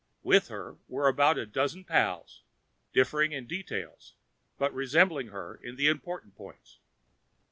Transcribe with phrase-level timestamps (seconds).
[0.23, 2.41] With her were about a dozen pals,
[2.91, 4.15] differing in details,
[4.57, 6.79] but resembling her in the important points.